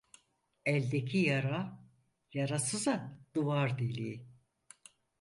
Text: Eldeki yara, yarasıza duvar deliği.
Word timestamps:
Eldeki 0.65 1.17
yara, 1.19 1.79
yarasıza 2.33 3.19
duvar 3.33 3.79
deliği. 3.79 4.27